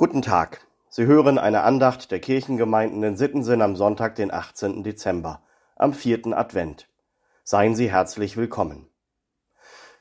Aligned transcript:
Guten 0.00 0.22
Tag. 0.22 0.66
Sie 0.88 1.04
hören 1.04 1.36
eine 1.36 1.60
Andacht 1.60 2.10
der 2.10 2.20
Kirchengemeinden 2.20 3.02
in 3.02 3.18
Sittensen 3.18 3.60
am 3.60 3.76
Sonntag, 3.76 4.14
den 4.14 4.32
18. 4.32 4.82
Dezember, 4.82 5.42
am 5.76 5.92
vierten 5.92 6.32
Advent. 6.32 6.88
Seien 7.44 7.74
Sie 7.74 7.90
herzlich 7.90 8.38
willkommen. 8.38 8.88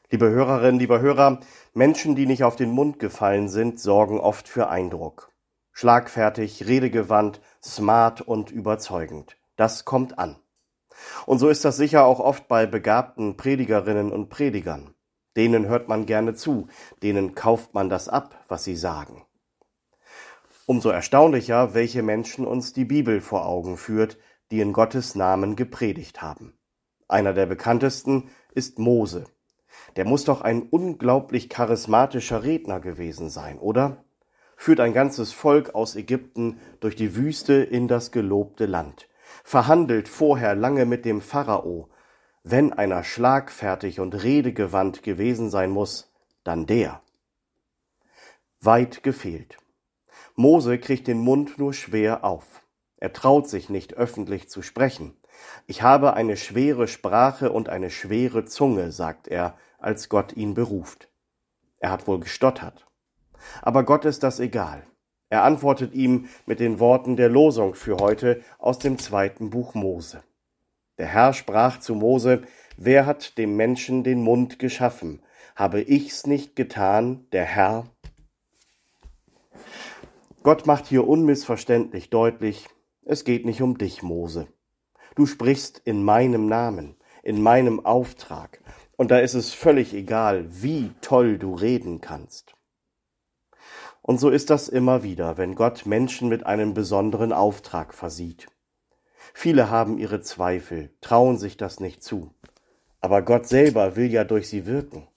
Liebe 0.09 0.29
Hörerinnen, 0.29 0.79
lieber 0.79 1.01
Hörer, 1.01 1.41
Menschen, 1.73 2.15
die 2.15 2.27
nicht 2.27 2.45
auf 2.45 2.55
den 2.55 2.71
Mund 2.71 2.99
gefallen 2.99 3.49
sind, 3.49 3.81
sorgen 3.81 4.21
oft 4.21 4.47
für 4.47 4.69
Eindruck. 4.69 5.33
Schlagfertig, 5.73 6.65
redegewandt, 6.65 7.41
smart 7.61 8.21
und 8.21 8.51
überzeugend. 8.51 9.35
Das 9.57 9.83
kommt 9.83 10.17
an. 10.17 10.37
Und 11.25 11.39
so 11.39 11.49
ist 11.49 11.65
das 11.65 11.75
sicher 11.75 12.05
auch 12.05 12.21
oft 12.21 12.47
bei 12.47 12.65
begabten 12.67 13.35
Predigerinnen 13.35 14.13
und 14.13 14.29
Predigern. 14.29 14.93
Denen 15.35 15.67
hört 15.67 15.89
man 15.89 16.05
gerne 16.05 16.35
zu, 16.35 16.69
denen 17.03 17.35
kauft 17.35 17.73
man 17.73 17.89
das 17.89 18.07
ab, 18.07 18.45
was 18.47 18.63
sie 18.63 18.77
sagen. 18.77 19.25
Umso 20.69 20.91
erstaunlicher, 20.91 21.73
welche 21.73 22.03
Menschen 22.03 22.45
uns 22.45 22.73
die 22.73 22.85
Bibel 22.85 23.21
vor 23.21 23.47
Augen 23.47 23.75
führt, 23.75 24.19
die 24.51 24.59
in 24.59 24.71
Gottes 24.71 25.15
Namen 25.15 25.55
gepredigt 25.55 26.21
haben. 26.21 26.53
Einer 27.07 27.33
der 27.33 27.47
bekanntesten 27.47 28.29
ist 28.53 28.77
Mose. 28.77 29.23
Der 29.95 30.05
muss 30.05 30.25
doch 30.25 30.41
ein 30.41 30.61
unglaublich 30.61 31.49
charismatischer 31.49 32.43
Redner 32.43 32.79
gewesen 32.79 33.31
sein, 33.31 33.57
oder? 33.57 34.05
Führt 34.57 34.79
ein 34.79 34.93
ganzes 34.93 35.33
Volk 35.33 35.73
aus 35.73 35.95
Ägypten 35.95 36.59
durch 36.81 36.95
die 36.95 37.15
Wüste 37.15 37.55
in 37.55 37.87
das 37.87 38.11
gelobte 38.11 38.67
Land, 38.67 39.09
verhandelt 39.43 40.07
vorher 40.07 40.53
lange 40.53 40.85
mit 40.85 41.03
dem 41.03 41.21
Pharao. 41.21 41.89
Wenn 42.43 42.73
einer 42.73 43.03
schlagfertig 43.03 43.99
und 43.99 44.13
redegewandt 44.21 45.01
gewesen 45.01 45.49
sein 45.49 45.71
muss, 45.71 46.13
dann 46.43 46.67
der. 46.67 47.01
Weit 48.61 49.01
gefehlt. 49.01 49.57
Mose 50.39 50.79
kriegt 50.79 51.09
den 51.09 51.19
Mund 51.19 51.57
nur 51.57 51.73
schwer 51.73 52.23
auf. 52.23 52.65
Er 52.95 53.11
traut 53.11 53.49
sich 53.49 53.67
nicht 53.67 53.95
öffentlich 53.95 54.49
zu 54.49 54.61
sprechen. 54.61 55.17
Ich 55.67 55.81
habe 55.81 56.13
eine 56.13 56.37
schwere 56.37 56.87
Sprache 56.87 57.51
und 57.51 57.67
eine 57.67 57.89
schwere 57.89 58.45
Zunge, 58.45 58.93
sagt 58.93 59.27
er, 59.27 59.57
als 59.79 60.07
Gott 60.07 60.37
ihn 60.37 60.53
beruft. 60.53 61.09
Er 61.79 61.91
hat 61.91 62.07
wohl 62.07 62.21
gestottert. 62.21 62.87
Aber 63.61 63.83
Gott 63.83 64.05
ist 64.05 64.23
das 64.23 64.39
egal. 64.39 64.87
Er 65.27 65.43
antwortet 65.43 65.93
ihm 65.93 66.29
mit 66.45 66.61
den 66.61 66.79
Worten 66.79 67.17
der 67.17 67.27
Losung 67.27 67.75
für 67.75 67.97
heute 67.97 68.41
aus 68.59 68.79
dem 68.79 68.97
zweiten 68.97 69.49
Buch 69.49 69.73
Mose. 69.73 70.23
Der 70.99 71.07
Herr 71.07 71.33
sprach 71.33 71.81
zu 71.81 71.95
Mose, 71.95 72.43
Wer 72.77 73.05
hat 73.05 73.37
dem 73.37 73.57
Menschen 73.57 74.05
den 74.05 74.23
Mund 74.23 74.57
geschaffen? 74.57 75.21
Habe 75.57 75.81
ich's 75.81 76.25
nicht 76.25 76.55
getan, 76.55 77.27
der 77.33 77.43
Herr, 77.43 77.87
Gott 80.49 80.65
macht 80.65 80.87
hier 80.87 81.07
unmissverständlich 81.07 82.09
deutlich, 82.09 82.67
es 83.05 83.23
geht 83.23 83.45
nicht 83.45 83.61
um 83.61 83.77
dich, 83.77 84.01
Mose. 84.01 84.47
Du 85.13 85.27
sprichst 85.27 85.79
in 85.85 86.03
meinem 86.03 86.47
Namen, 86.47 86.95
in 87.21 87.39
meinem 87.39 87.85
Auftrag, 87.85 88.59
und 88.97 89.11
da 89.11 89.19
ist 89.19 89.35
es 89.35 89.53
völlig 89.53 89.93
egal, 89.93 90.47
wie 90.49 90.89
toll 91.01 91.37
du 91.37 91.53
reden 91.53 92.01
kannst. 92.01 92.55
Und 94.01 94.19
so 94.19 94.31
ist 94.31 94.49
das 94.49 94.69
immer 94.69 95.03
wieder, 95.03 95.37
wenn 95.37 95.53
Gott 95.53 95.85
Menschen 95.85 96.29
mit 96.29 96.47
einem 96.47 96.73
besonderen 96.73 97.31
Auftrag 97.31 97.93
versieht. 97.93 98.47
Viele 99.35 99.69
haben 99.69 99.99
ihre 99.99 100.21
Zweifel, 100.21 100.97
trauen 100.99 101.37
sich 101.37 101.57
das 101.57 101.79
nicht 101.79 102.01
zu. 102.01 102.33
Aber 103.01 103.21
Gott 103.21 103.45
selber 103.45 103.95
will 103.95 104.11
ja 104.11 104.23
durch 104.23 104.49
sie 104.49 104.65
wirken. 104.65 105.07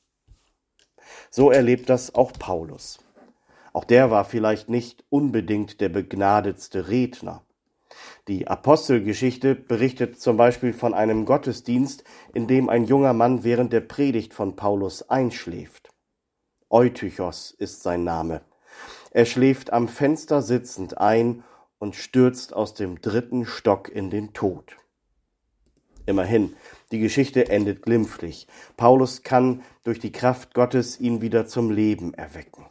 So 1.31 1.51
erlebt 1.51 1.89
das 1.89 2.15
auch 2.15 2.35
Paulus. 2.35 2.99
Auch 3.73 3.85
der 3.85 4.11
war 4.11 4.25
vielleicht 4.25 4.69
nicht 4.69 5.05
unbedingt 5.09 5.81
der 5.81 5.89
begnadetste 5.89 6.89
Redner. 6.89 7.43
Die 8.29 8.47
Apostelgeschichte 8.47 9.55
berichtet 9.55 10.21
zum 10.21 10.37
Beispiel 10.37 10.73
von 10.73 10.95
einem 10.95 11.25
Gottesdienst, 11.25 12.05
in 12.35 12.47
dem 12.47 12.69
ein 12.69 12.85
junger 12.85 13.13
Mann 13.13 13.45
während 13.45 13.73
der 13.73 13.81
Predigt 13.81 14.35
von 14.35 14.57
Paulus 14.57 15.09
einschläft. 15.09 15.91
Eutychos 16.71 17.51
ist 17.51 17.83
sein 17.83 18.05
Name. 18.05 18.43
Er 19.11 19.27
schläft 19.27 19.73
am 19.73 19.89
Fenster 19.89 20.41
sitzend 20.41 20.99
ein 20.99 21.45
und 21.79 21.97
stürzt 21.97 22.55
aus 22.55 22.75
dem 22.75 23.01
dritten 23.01 23.45
Stock 23.45 23.89
in 23.89 24.09
den 24.09 24.33
Tod. 24.33 24.77
Immerhin, 26.07 26.57
die 26.91 26.99
Geschichte 26.99 27.49
endet 27.49 27.83
glimpflich. 27.83 28.47
Paulus 28.77 29.23
kann 29.23 29.63
durch 29.85 29.99
die 29.99 30.13
Kraft 30.13 30.55
Gottes 30.55 30.99
ihn 30.99 31.21
wieder 31.21 31.47
zum 31.47 31.71
Leben 31.71 32.15
erwecken. 32.15 32.67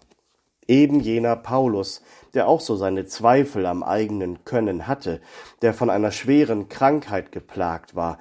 Eben 0.71 1.01
jener 1.01 1.35
Paulus, 1.35 2.01
der 2.33 2.47
auch 2.47 2.61
so 2.61 2.77
seine 2.77 3.05
Zweifel 3.05 3.65
am 3.65 3.83
eigenen 3.83 4.45
Können 4.45 4.87
hatte, 4.87 5.19
der 5.61 5.73
von 5.73 5.89
einer 5.89 6.11
schweren 6.11 6.69
Krankheit 6.69 7.33
geplagt 7.33 7.93
war, 7.93 8.19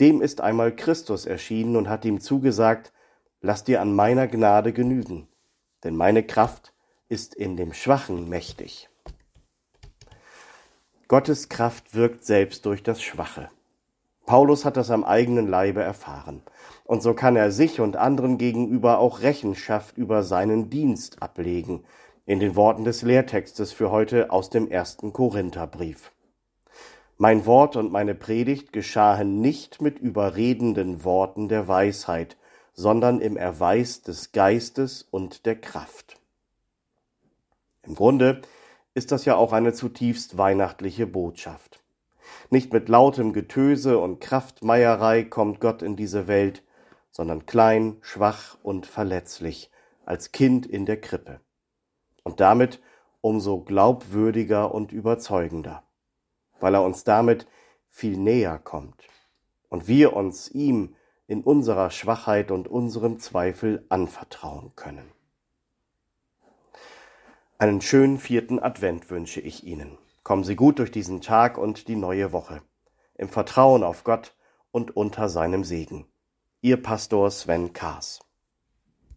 dem 0.00 0.20
ist 0.20 0.40
einmal 0.40 0.74
Christus 0.74 1.26
erschienen 1.26 1.76
und 1.76 1.88
hat 1.88 2.04
ihm 2.04 2.20
zugesagt, 2.20 2.92
lass 3.40 3.62
dir 3.62 3.80
an 3.80 3.94
meiner 3.94 4.26
Gnade 4.26 4.72
genügen, 4.72 5.28
denn 5.84 5.94
meine 5.94 6.24
Kraft 6.24 6.72
ist 7.08 7.36
in 7.36 7.56
dem 7.56 7.72
Schwachen 7.72 8.28
mächtig. 8.28 8.88
Gottes 11.06 11.48
Kraft 11.48 11.94
wirkt 11.94 12.24
selbst 12.24 12.66
durch 12.66 12.82
das 12.82 13.00
Schwache. 13.00 13.48
Paulus 14.26 14.64
hat 14.64 14.76
das 14.76 14.90
am 14.90 15.04
eigenen 15.04 15.48
Leibe 15.48 15.82
erfahren. 15.82 16.42
Und 16.84 17.02
so 17.02 17.14
kann 17.14 17.36
er 17.36 17.50
sich 17.50 17.80
und 17.80 17.96
anderen 17.96 18.38
gegenüber 18.38 18.98
auch 18.98 19.20
Rechenschaft 19.20 19.96
über 19.96 20.22
seinen 20.22 20.70
Dienst 20.70 21.22
ablegen, 21.22 21.84
in 22.24 22.38
den 22.38 22.54
Worten 22.54 22.84
des 22.84 23.02
Lehrtextes 23.02 23.72
für 23.72 23.90
heute 23.90 24.30
aus 24.30 24.48
dem 24.50 24.70
ersten 24.70 25.12
Korintherbrief. 25.12 26.12
Mein 27.18 27.46
Wort 27.46 27.76
und 27.76 27.92
meine 27.92 28.14
Predigt 28.14 28.72
geschahen 28.72 29.40
nicht 29.40 29.80
mit 29.80 29.98
überredenden 29.98 31.04
Worten 31.04 31.48
der 31.48 31.68
Weisheit, 31.68 32.36
sondern 32.74 33.20
im 33.20 33.36
Erweis 33.36 34.02
des 34.02 34.32
Geistes 34.32 35.02
und 35.02 35.46
der 35.46 35.60
Kraft. 35.60 36.16
Im 37.82 37.94
Grunde 37.94 38.42
ist 38.94 39.12
das 39.12 39.24
ja 39.24 39.36
auch 39.36 39.52
eine 39.52 39.72
zutiefst 39.72 40.38
weihnachtliche 40.38 41.06
Botschaft. 41.06 41.81
Nicht 42.52 42.70
mit 42.70 42.90
lautem 42.90 43.32
Getöse 43.32 43.98
und 43.98 44.20
Kraftmeierei 44.20 45.24
kommt 45.24 45.58
Gott 45.58 45.80
in 45.80 45.96
diese 45.96 46.28
Welt, 46.28 46.62
sondern 47.10 47.46
klein, 47.46 47.96
schwach 48.02 48.58
und 48.62 48.84
verletzlich, 48.84 49.70
als 50.04 50.32
Kind 50.32 50.66
in 50.66 50.84
der 50.84 51.00
Krippe. 51.00 51.40
Und 52.24 52.40
damit 52.40 52.82
umso 53.22 53.62
glaubwürdiger 53.62 54.74
und 54.74 54.92
überzeugender, 54.92 55.82
weil 56.60 56.74
er 56.74 56.82
uns 56.82 57.04
damit 57.04 57.46
viel 57.88 58.18
näher 58.18 58.58
kommt 58.58 59.02
und 59.70 59.88
wir 59.88 60.12
uns 60.12 60.50
ihm 60.50 60.94
in 61.26 61.42
unserer 61.42 61.88
Schwachheit 61.88 62.50
und 62.50 62.68
unserem 62.68 63.18
Zweifel 63.18 63.86
anvertrauen 63.88 64.72
können. 64.76 65.10
Einen 67.56 67.80
schönen 67.80 68.18
vierten 68.18 68.62
Advent 68.62 69.08
wünsche 69.08 69.40
ich 69.40 69.64
Ihnen. 69.64 69.96
Kommen 70.22 70.44
Sie 70.44 70.56
gut 70.56 70.78
durch 70.78 70.90
diesen 70.90 71.20
Tag 71.20 71.58
und 71.58 71.88
die 71.88 71.96
neue 71.96 72.32
Woche, 72.32 72.62
im 73.14 73.28
Vertrauen 73.28 73.82
auf 73.82 74.04
Gott 74.04 74.36
und 74.70 74.96
unter 74.96 75.28
seinem 75.28 75.64
Segen. 75.64 76.06
Ihr 76.60 76.80
Pastor 76.80 77.30
Sven 77.30 77.72
Kaas. 77.72 78.20